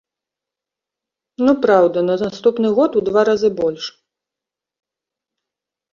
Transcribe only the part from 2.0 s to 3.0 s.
на наступны год